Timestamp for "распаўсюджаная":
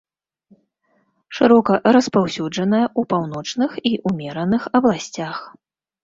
1.95-2.81